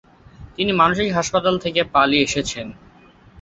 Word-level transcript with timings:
তিনি 0.55 0.71
মানসিক 0.73 1.07
হাসপাতাল 1.17 1.55
থেকে 1.65 1.81
পালিয়ে 1.93 2.25
এসেছিলেন। 2.27 2.69